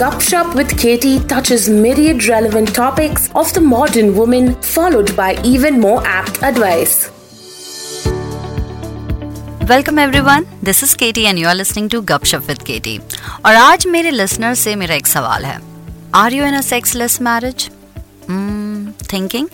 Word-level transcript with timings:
Gupshup 0.00 0.54
with 0.54 0.78
Katie 0.78 1.18
touches 1.20 1.68
myriad 1.68 2.26
relevant 2.26 2.74
topics 2.74 3.28
of 3.34 3.52
the 3.52 3.60
modern 3.60 4.14
woman, 4.16 4.54
followed 4.62 5.14
by 5.16 5.28
even 5.44 5.80
more 5.80 6.00
apt 6.06 6.42
advice. 6.50 6.96
Welcome 9.70 9.98
everyone 9.98 10.44
this 10.64 10.82
is 10.84 10.94
KT 10.98 11.22
and 11.24 11.38
you 11.38 11.48
are 11.48 11.54
listening 11.54 11.90
to 11.90 12.00
Gupshup 12.10 12.44
with 12.48 12.62
KT 12.66 12.98
और 13.46 13.54
आज 13.54 13.86
मेरे 13.94 14.10
listener 14.10 14.54
से 14.64 14.74
मेरा 14.82 14.94
एक 14.94 15.06
सवाल 15.06 15.44
है 15.44 15.58
are 16.14 16.32
you 16.32 16.44
in 16.46 16.54
a 16.56 16.60
sexless 16.68 17.20
marriage 17.22 17.68
thinking 19.12 19.48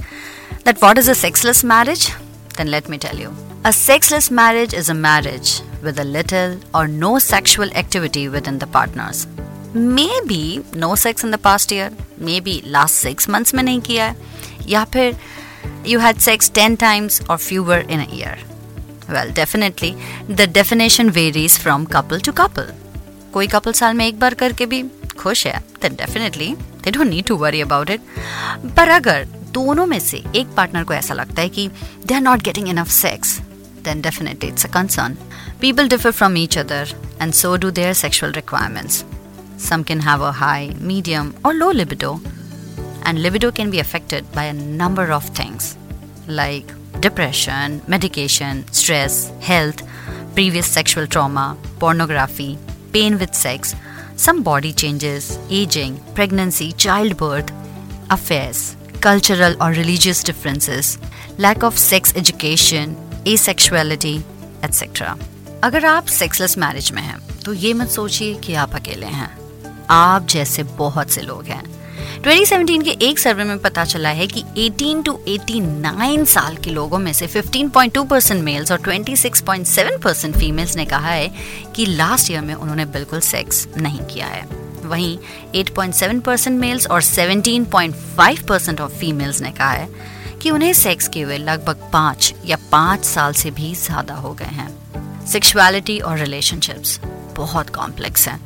that 0.66 0.82
what 0.82 0.98
is 0.98 1.10
a 1.10 1.14
sexless 1.22 1.64
marriage 1.74 2.10
then 2.58 2.68
let 2.68 2.90
me 2.90 2.98
tell 3.06 3.22
you 3.22 3.30
A 3.64 3.70
sexless 3.72 4.28
marriage 4.28 4.72
is 4.74 4.88
a 4.88 4.94
marriage 4.94 5.50
with 5.84 6.00
a 6.00 6.04
little 6.04 6.56
or 6.74 6.88
no 6.88 7.10
sexual 7.20 7.70
activity 7.82 8.28
within 8.28 8.58
the 8.58 8.66
partners. 8.66 9.20
Maybe 9.77 10.63
no 10.75 10.95
sex 10.95 11.23
in 11.23 11.29
the 11.29 11.37
past 11.37 11.71
year, 11.71 11.91
maybe 12.17 12.61
last 12.65 12.95
six 13.05 13.27
months 13.29 13.53
में 13.53 13.63
नहीं 13.63 13.81
किया 13.81 14.05
है, 14.05 14.15
या 14.67 14.83
फिर 14.83 15.15
you 15.85 15.99
had 15.99 16.21
sex 16.27 16.49
10 16.51 16.77
times 16.77 17.19
or 17.29 17.37
fewer 17.37 17.77
in 17.95 17.99
a 17.99 18.07
year. 18.11 18.37
Well, 19.09 19.31
definitely, 19.31 19.91
the 20.39 20.47
definition 20.47 21.11
varies 21.11 21.57
from 21.57 21.85
couple 21.85 22.19
to 22.19 22.33
couple. 22.39 22.71
कोई 23.33 23.47
couple 23.47 23.71
साल 23.71 23.93
में 23.93 24.07
एक 24.07 24.19
बार 24.19 24.33
करके 24.33 24.65
भी 24.65 24.83
खुश 25.19 25.47
है 25.47 25.61
then 25.81 25.97
definitely 25.97 26.49
they 26.81 26.91
don't 26.97 27.13
need 27.13 27.27
to 27.31 27.37
worry 27.43 27.61
about 27.67 27.89
it. 27.95 27.99
पर 28.77 28.89
अगर 28.89 29.25
दोनों 29.51 29.85
में 29.85 29.99
से 29.99 30.23
एक 30.35 30.47
पार्टनर 30.57 30.83
को 30.83 30.93
ऐसा 30.93 31.13
लगता 31.13 31.41
है 31.41 31.49
कि 31.49 31.69
they 32.05 32.17
are 32.19 32.25
not 32.27 32.43
getting 32.47 32.67
enough 32.67 32.89
sex, 32.89 33.39
then 33.83 34.01
definitely 34.01 34.51
it's 34.53 34.65
a 34.65 34.73
concern. 34.79 35.17
People 35.61 35.87
differ 35.87 36.11
from 36.11 36.35
each 36.37 36.57
other 36.63 36.85
and 37.19 37.35
so 37.35 37.57
do 37.57 37.71
their 37.71 37.93
sexual 37.93 38.31
requirements. 38.31 39.03
Some 39.57 39.83
can 39.83 39.99
have 39.99 40.21
a 40.21 40.31
high, 40.31 40.73
medium, 40.79 41.35
or 41.43 41.53
low 41.53 41.71
libido, 41.71 42.21
and 43.05 43.21
libido 43.21 43.51
can 43.51 43.69
be 43.69 43.79
affected 43.79 44.31
by 44.31 44.45
a 44.45 44.53
number 44.53 45.11
of 45.11 45.23
things 45.25 45.77
like 46.27 46.71
depression, 47.01 47.81
medication, 47.87 48.65
stress, 48.71 49.31
health, 49.41 49.81
previous 50.35 50.67
sexual 50.67 51.07
trauma, 51.07 51.57
pornography, 51.79 52.57
pain 52.91 53.17
with 53.17 53.33
sex, 53.33 53.75
some 54.15 54.43
body 54.43 54.73
changes, 54.73 55.39
aging, 55.49 55.99
pregnancy, 56.15 56.71
childbirth, 56.73 57.51
affairs, 58.09 58.75
cultural 59.01 59.55
or 59.61 59.69
religious 59.71 60.23
differences, 60.23 60.97
lack 61.37 61.63
of 61.63 61.77
sex 61.77 62.13
education, 62.15 62.95
asexuality, 63.25 64.21
etc. 64.63 65.17
अगर 65.63 65.85
आप 65.85 66.05
sexless 66.05 66.57
marriage 66.57 66.91
में 66.91 67.01
हैं 67.01 67.19
तो 67.45 67.53
ये 67.53 67.73
मत 67.73 67.89
सोचिए 67.89 68.33
कि 68.35 68.53
आप 68.53 68.75
अकेले 68.75 69.05
हैं 69.05 69.46
आप 69.89 70.27
जैसे 70.27 70.63
बहुत 70.63 71.09
से 71.09 71.21
लोग 71.21 71.45
हैं। 71.45 71.63
2017 72.23 72.83
के 72.83 72.91
एक 73.05 73.19
सर्वे 73.19 73.43
में 73.43 73.57
पता 73.59 73.85
चला 73.85 74.09
है 74.09 74.27
कि 74.27 74.43
18 74.57 75.03
टू 75.05 75.19
89 75.27 76.25
साल 76.25 76.55
के 76.55 76.69
लोगों 76.69 76.99
में 76.99 77.11
से 77.13 77.27
15.2 77.27 78.05
परसेंट 78.09 78.43
मेल्स 78.43 78.71
और 78.71 78.79
26.7 78.79 80.01
परसेंट 80.03 80.37
फीमेल्स 80.37 80.75
ने 80.75 80.85
कहा 80.85 81.09
है 81.09 81.31
कि 81.75 81.85
लास्ट 81.85 82.31
ईयर 82.31 82.41
में 82.41 82.53
उन्होंने 82.53 82.85
बिल्कुल 82.85 83.19
सेक्स 83.19 83.67
नहीं 83.77 83.99
किया 83.99 84.27
है। 84.27 84.45
वहीं 84.85 85.17
8.7 85.55 86.21
परसेंट 86.21 86.59
मेल्स 86.59 86.87
और 86.87 87.01
17.5 87.01 88.43
परसेंट 88.47 88.81
ऑफ़ 88.81 88.91
फीमेल्स 88.91 89.41
ने 89.41 89.51
कहा 89.51 89.71
है 89.71 89.89
कि 90.41 90.51
उन्हें 90.51 90.73
सेक्स 90.73 91.07
किए 91.07 91.23
हुए 91.23 91.37
लगभग 91.37 91.89
पाँच 91.93 92.33
या 92.45 92.57
पाँच 92.71 93.05
साल 93.05 93.33
से 93.33 93.51
भी 93.51 93.73
ज़्यादा 93.75 94.13
हो 94.13 94.33
गए 94.33 94.45
हैं। 94.45 95.25
सेक्सुअलिटी 95.25 95.99
और 95.99 96.17
रिलेशनशिप्स 96.17 96.99
बहुत 97.35 97.69
कॉम्प्लेक्स 97.69 98.27
हैं। 98.27 98.39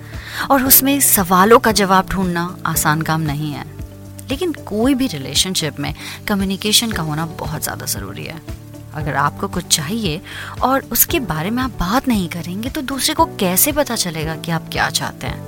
और 0.51 0.63
उसमें 0.63 0.99
सवालों 1.01 1.59
का 1.59 1.71
जवाब 1.73 2.09
ढूंढना 2.09 2.55
आसान 2.65 3.01
काम 3.01 3.21
नहीं 3.21 3.51
है। 3.51 3.65
लेकिन 4.29 4.53
कोई 4.65 4.93
भी 4.95 5.07
रिलेशनशिप 5.07 5.79
में 5.79 5.93
कम्युनिकेशन 6.27 6.91
का 6.91 7.03
होना 7.03 7.25
बहुत 7.39 7.63
ज़्यादा 7.63 7.85
ज़रूरी 7.85 8.25
है। 8.25 8.41
अगर 8.93 9.15
आपको 9.15 9.47
कुछ 9.47 9.67
चाहिए 9.67 10.19
और 10.63 10.83
उसके 10.91 11.19
बारे 11.21 11.49
में 11.49 11.61
आप 11.63 11.71
बात 11.79 12.07
नहीं 12.07 12.27
करेंगे 12.29 12.69
तो 12.69 12.81
दूसरे 12.83 13.13
को 13.13 13.25
कैसे 13.39 13.71
पता 13.71 13.95
चलेगा 13.95 14.35
कि 14.35 14.51
आप 14.51 14.69
क्या 14.71 14.89
चाहते 14.89 15.27
हैं? 15.27 15.41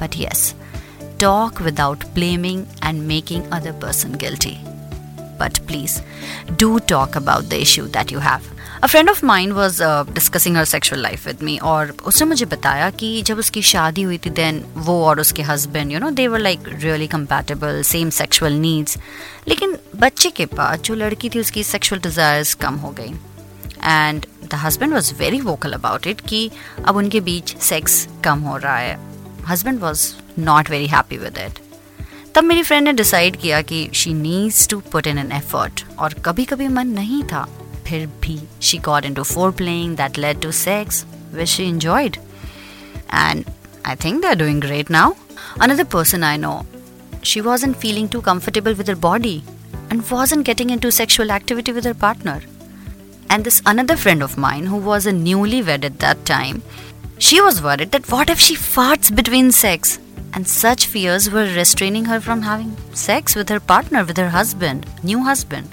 But 0.00 0.16
yes 0.16 0.54
talk 1.20 1.60
without 1.62 2.04
blaming 2.14 2.64
and 2.84 3.02
making 3.02 3.42
other 3.52 3.72
person 3.82 4.14
guilty 4.16 4.56
but 5.40 5.58
please 5.66 6.00
do 6.52 6.78
talk 6.88 7.16
about 7.16 7.44
the 7.44 7.52
issue 7.52 7.84
that 7.86 8.12
you 8.12 8.18
have 8.20 8.50
a 8.82 8.86
friend 8.86 9.10
of 9.10 9.24
mine 9.26 9.52
was 9.52 9.82
discussing 10.12 10.56
her 10.56 10.64
sexual 10.64 11.02
life 11.02 11.26
with 11.26 11.42
me 11.42 11.56
और 11.62 11.94
उसने 12.06 12.26
मुझे 12.28 12.46
बताया 12.46 12.88
कि 12.90 13.10
जब 13.26 13.38
उसकी 13.38 13.62
शादी 13.62 14.02
हुई 14.02 14.18
थी 14.18 14.30
देन 14.30 14.62
वो 14.76 14.98
और 15.04 15.20
उसके 15.20 15.42
husband 15.42 15.92
you 15.92 15.98
know 16.00 16.10
they 16.10 16.26
were 16.28 16.38
like 16.38 16.68
really 16.68 17.06
compatible 17.08 17.82
same 17.82 18.10
sexual 18.10 18.52
needs 18.54 18.98
लेकिन 19.48 19.76
बच्चे 19.96 20.30
के 20.30 20.46
पास 20.48 20.80
जो 20.80 20.94
लड़की 20.94 21.28
थी, 21.28 21.40
उसकी 21.40 21.64
सेक्शुअल 21.64 22.00
डिज़ायर्स 22.00 22.54
कम 22.54 22.74
हो 22.76 22.90
गई। 22.98 23.12
And 23.84 24.26
the 24.44 24.54
husband 24.64 24.92
was 24.94 25.14
very 25.18 25.40
vocal 25.40 25.72
about 25.72 26.06
it 26.06 26.20
कि 26.28 26.50
अब 26.86 26.96
उनके 26.96 27.20
बीच 27.22 27.56
सेक्स 27.60 28.06
कम 28.24 28.40
हो 28.40 28.56
रहा 28.56 28.76
है। 28.76 28.98
Husband 29.48 29.80
was 29.80 30.12
not 30.40 30.70
very 30.70 30.86
happy 30.88 31.18
with 31.18 31.38
it 31.46 31.58
तब 32.34 32.44
मेरी 32.44 32.62
फ्रेंड 32.62 32.86
ने 32.86 32.92
डिसाइड 32.92 33.36
किया 33.36 33.62
कि 33.62 33.88
she 33.94 34.14
needs 34.16 34.68
to 34.68 34.82
put 34.92 35.06
in 35.06 35.18
an 35.18 35.32
effort 35.32 35.84
और 35.98 36.14
कभी 36.26 36.44
कभी 36.44 36.68
मन 36.68 36.88
नहीं 36.90 37.22
था। 37.24 37.48
फिर 37.85 38.07
भी 38.21 38.39
she 38.59 38.77
got 38.77 39.05
into 39.05 39.21
foreplay 39.21 39.95
that 39.95 40.17
led 40.17 40.41
to 40.41 40.51
sex, 40.51 41.05
which 41.31 41.49
she 41.49 41.67
enjoyed. 41.67 42.17
And 43.09 43.45
I 43.85 43.95
think 43.95 44.21
they're 44.21 44.35
doing 44.35 44.59
great 44.59 44.89
now. 44.89 45.15
Another 45.59 45.85
person 45.85 46.23
I 46.23 46.35
know, 46.37 46.65
she 47.21 47.41
wasn't 47.41 47.77
feeling 47.77 48.09
too 48.09 48.21
comfortable 48.21 48.73
with 48.73 48.87
her 48.87 48.95
body 48.95 49.43
and 49.89 50.09
wasn't 50.09 50.45
getting 50.45 50.69
into 50.69 50.91
sexual 50.91 51.31
activity 51.31 51.71
with 51.71 51.85
her 51.85 51.93
partner. 51.93 52.41
And 53.29 53.43
this 53.43 53.61
another 53.65 53.95
friend 53.95 54.21
of 54.23 54.37
mine 54.37 54.65
who 54.65 54.77
was 54.77 55.05
a 55.05 55.11
newlywed 55.11 55.83
at 55.83 55.99
that 55.99 56.25
time, 56.25 56.61
she 57.19 57.41
was 57.41 57.61
worried 57.61 57.91
that 57.91 58.11
what 58.11 58.29
if 58.29 58.39
she 58.39 58.55
farts 58.55 59.13
between 59.13 59.51
sex? 59.51 59.99
And 60.33 60.47
such 60.47 60.85
fears 60.85 61.29
were 61.31 61.45
restraining 61.45 62.05
her 62.05 62.19
from 62.21 62.41
having 62.43 62.75
sex 62.93 63.35
with 63.35 63.49
her 63.49 63.59
partner, 63.59 64.03
with 64.03 64.17
her 64.17 64.29
husband, 64.29 64.85
new 65.03 65.23
husband. 65.23 65.69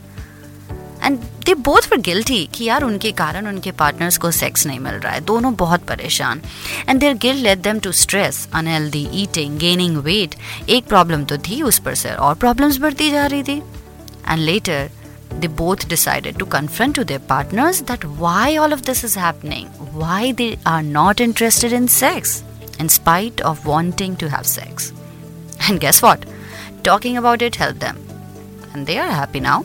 And 1.04 1.18
they 1.46 1.54
both 1.66 1.88
for 1.90 2.00
guilty 2.02 2.44
कि 2.54 2.66
यार 2.66 2.84
उनके 2.84 3.12
कारण 3.12 3.48
उनके 3.48 3.72
partners 3.80 4.18
को 4.18 4.32
sex 4.32 4.66
नहीं 4.68 4.80
मिल 4.80 4.94
रहा 4.94 5.14
है। 5.14 5.22
दोनों 5.26 5.54
बहुत 5.56 5.84
परेशान। 5.88 6.42
And 6.90 7.00
their 7.00 7.14
guilt 7.18 7.44
led 7.44 7.60
them 7.60 7.80
to 7.80 7.92
stress 7.92 8.48
unhealthy 8.54 9.08
eating 9.22 9.58
gaining 9.60 9.98
weight 10.04 10.36
एक 10.70 10.88
प्रॉब्लम 10.88 11.24
तो 11.26 11.38
थी 11.48 11.62
उस 11.62 11.80
पर 11.80 11.96
से 11.96 12.12
और 12.12 12.36
प्रॉब्लम्स 12.36 12.78
बढ़ती 12.80 13.10
जा 13.12 13.26
रही 13.26 13.44
थी। 13.44 13.58
And 14.28 14.40
later 14.40 14.90
they 15.34 15.48
both 15.48 15.88
decided 15.90 16.38
to 16.38 16.46
confront 16.48 16.96
to 16.96 17.04
their 17.04 17.22
partners 17.30 17.82
that 17.82 18.06
why 18.20 18.58
all 18.58 18.74
of 18.74 18.82
this 18.86 19.04
is 19.06 19.18
happening 19.20 19.68
why 19.94 20.34
they 20.34 20.58
are 20.68 20.84
not 20.84 21.22
interested 21.22 21.74
in 21.74 21.88
sex 21.88 22.42
in 22.80 22.88
spite 22.88 23.42
of 23.42 23.66
wanting 23.66 24.16
to 24.18 24.28
have 24.28 24.44
sex 24.52 24.92
and 25.62 25.80
guess 25.80 26.04
what 26.04 26.26
talking 26.86 27.18
about 27.18 27.42
it 27.42 27.60
help 27.62 27.84
them 27.84 27.98
and 28.76 28.86
they 28.88 28.98
are 28.98 29.12
happy 29.12 29.40
now 29.40 29.64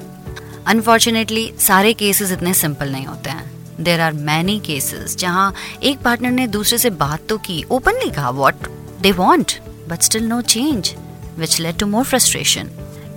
unfortunately 0.66 1.52
सारे 1.58 1.92
cases 1.92 2.32
इतने 2.32 2.54
simple 2.54 2.92
नहीं 2.92 3.06
होते 3.06 3.30
हैं। 3.30 3.52
There 3.80 4.00
are 4.00 4.12
many 4.12 4.58
cases 4.60 5.16
जहाँ 5.16 5.52
एक 5.82 5.98
partner 5.98 6.30
ने 6.30 6.46
दूसरे 6.46 6.78
से 6.78 6.90
बात 6.90 7.26
तो 7.28 7.38
की 7.38 7.62
ओपनली 7.70 8.10
कहा 8.10 8.30
what 8.30 8.68
they 9.00 9.12
want 9.12 9.58
but 9.88 10.02
still 10.02 10.24
no 10.24 10.40
change 10.40 10.94
which 11.38 11.60
led 11.60 11.78
to 11.78 11.86
more 11.86 12.04
frustration 12.04 12.70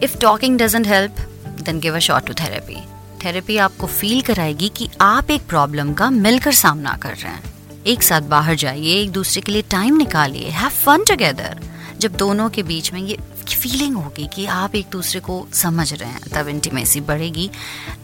if 0.03 0.17
talking 0.17 0.57
doesn't 0.59 0.87
help 0.87 1.19
then 1.61 1.79
give 1.79 1.95
a 1.95 1.99
shot 1.99 2.25
to 2.25 2.33
therapy 2.33 2.77
therapy 3.25 3.57
आपको 3.57 3.87
फील 3.87 4.21
कराएगी 4.21 4.69
कि 4.69 4.89
आप 5.01 5.31
एक 5.31 5.47
प्रॉब्लम 5.47 5.93
का 5.93 6.09
मिलकर 6.09 6.51
सामना 6.53 6.97
कर 6.97 7.09
रहे 7.09 7.31
हैं। 7.31 7.53
एक 7.87 8.03
साथ 8.03 8.21
बाहर 8.21 8.55
जाइए, 8.55 8.95
एक 9.01 9.11
दूसरे 9.11 9.41
के 9.41 9.51
लिए 9.51 9.61
टाइम 9.61 9.97
निकालिए 9.97 10.49
हैव 10.49 10.69
फन 10.69 11.03
टुगेदर 11.03 11.59
जब 11.97 12.15
दोनों 12.15 12.49
के 12.49 12.63
बीच 12.63 12.93
में 12.93 13.01
ये 13.01 13.17
फीलिंग 13.55 13.95
होगी 13.95 14.27
कि 14.35 14.45
आप 14.45 14.75
एक 14.75 14.87
दूसरे 14.91 15.19
को 15.19 15.45
समझ 15.53 15.93
रहे 15.93 16.09
हैं, 16.09 16.21
तब 16.33 16.47
इंटीमेसी 16.47 17.01
बढ़ेगी। 17.01 17.49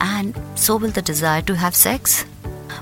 And 0.01 0.33
so 0.57 0.77
will 0.79 0.91
the 0.91 1.03
desire 1.05 1.43
to 1.43 1.53
have 1.53 1.71
sex 1.71 2.23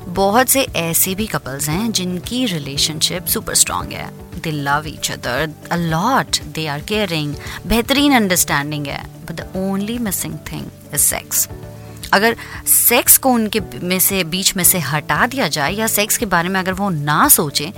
बहुत 0.08 0.50
से 0.50 0.62
ऐसे 0.76 1.14
भी 1.16 1.26
कपल्स 1.28 1.70
हैं 1.70 1.92
जिनकी 1.92 2.46
रिलेशनशिप 2.46 3.26
सुपर 3.26 3.56
स्ट्रांग 3.56 3.92
है। 3.94 4.10
They 4.42 4.52
love 4.52 4.84
each 4.88 5.12
other 5.12 5.50
a 5.72 5.76
lot 5.76 6.42
they 6.46 6.66
are 6.68 6.82
caring 6.82 7.36
बेहतरीन 7.68 8.16
अंडरस्टैंडिंग 8.16 8.88
है। 8.88 9.04
But 9.26 9.32
the 9.32 9.52
only 9.58 9.98
missing 10.00 10.38
thing 10.52 10.66
is 10.94 11.02
sex 11.02 11.48
अगर 12.14 12.36
सेक्स 12.68 13.18
को 13.18 13.30
उनके 13.30 13.60
में 13.84 14.00
से, 14.00 14.24
बीच 14.24 14.56
में 14.56 14.64
से 14.64 14.80
हटा 14.80 15.26
दिया 15.28 15.48
जाए 15.48 15.74
या 15.74 15.88
सेक्स 15.88 16.18
के 16.18 16.26
बारे 16.26 16.50
में 16.50 16.60
अगर 16.60 16.74
वो 16.74 16.90
ना 16.90 17.28
सोचें 17.30 17.72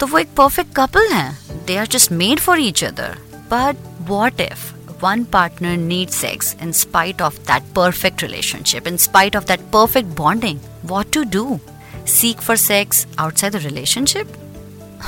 तो 0.00 0.06
वो 0.06 0.18
एक 0.18 0.28
परफेक्ट 0.36 0.74
कपल 0.76 1.12
हैं। 1.12 1.64
They 1.66 1.76
are 1.76 1.86
just 1.86 2.12
made 2.12 2.40
for 2.40 2.60
each 2.60 2.84
other 2.84 3.18
But 3.51 3.89
what 4.07 4.39
if 4.39 4.73
one 5.01 5.25
partner 5.25 5.75
needs 5.75 6.15
sex 6.15 6.55
in 6.61 6.73
spite 6.73 7.21
of 7.21 7.43
that 7.45 7.63
perfect 7.73 8.21
relationship, 8.21 8.87
in 8.87 8.97
spite 8.97 9.35
of 9.35 9.45
that 9.47 9.71
perfect 9.71 10.15
bonding? 10.15 10.59
What 10.83 11.11
to 11.13 11.25
do? 11.25 11.59
Seek 12.05 12.41
for 12.41 12.55
sex 12.55 13.05
outside 13.17 13.53
the 13.53 13.59
relationship? 13.59 14.27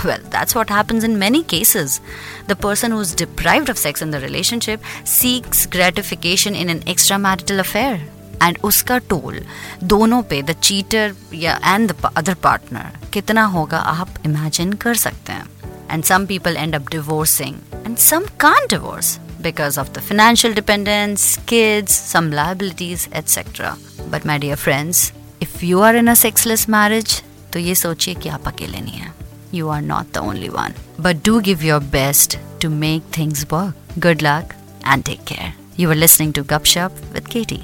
Well, 0.04 0.20
that's 0.30 0.56
what 0.56 0.70
happens 0.70 1.04
in 1.04 1.20
many 1.20 1.44
cases. 1.44 2.02
The 2.48 2.56
person 2.56 2.92
who's 2.92 3.14
deprived 3.14 3.70
of 3.70 3.78
sex 3.78 4.02
in 4.02 4.12
the 4.12 4.20
relationship 4.20 4.82
seeks 5.04 5.66
gratification 5.66 6.56
in 6.56 6.70
an 6.70 6.82
extramarital 6.82 7.60
affair. 7.60 8.02
And 8.42 8.60
uska 8.62 9.00
toll 9.08 9.36
दोनों 9.84 10.24
पे 10.30 10.42
the 10.46 10.56
cheater 10.56 11.16
या 11.34 11.60
and 11.64 11.90
the 11.90 12.12
other 12.18 12.36
partner 12.36 12.86
कितना 13.14 13.44
होगा 13.54 13.78
आप 13.78 14.16
imagine 14.30 14.76
कर 14.82 14.96
सकते 14.96 15.34
हैं 15.34 15.48
and 15.90 16.06
some 16.06 16.28
people 16.28 16.58
end 16.58 16.76
up 16.76 16.90
divorcing 16.90 17.62
and 17.86 18.00
some 18.00 18.28
can't 18.40 18.70
divorce 18.70 19.20
because 19.42 19.78
of 19.78 19.94
the 19.94 20.02
financial 20.02 20.54
dependence, 20.54 21.38
kids, 21.46 21.94
some 21.94 22.32
liabilities, 22.32 23.10
etc. 23.12 23.78
But 24.10 24.26
my 24.26 24.38
dear 24.38 24.56
friends, 24.56 25.12
if 25.42 25.62
you 25.62 25.82
are 25.82 25.96
in 25.96 26.08
a 26.08 26.16
sexless 26.16 26.68
marriage, 26.68 27.22
तो 27.54 27.60
ये 27.60 27.76
सोचिए 27.76 28.14
कि 28.16 28.30
आप 28.30 28.48
अकेले 28.48 28.82
नहीं 28.82 29.00
हैं. 29.00 29.14
You 29.54 29.70
are 29.70 29.82
not 29.82 30.14
the 30.14 30.22
only 30.22 30.50
one. 30.50 30.74
But 30.98 31.22
do 31.22 31.42
give 31.42 31.64
your 31.64 31.80
best 31.80 32.38
to 32.62 32.70
make 32.70 33.04
things 33.18 33.44
work. 33.52 33.76
Good 34.00 34.24
luck 34.24 34.56
and 34.84 35.06
take 35.06 35.26
care. 35.26 35.54
You 35.76 35.90
were 35.90 35.96
listening 35.96 36.34
to 36.34 36.44
Gupshup 36.44 36.92
with 37.14 37.30
Katie. 37.30 37.64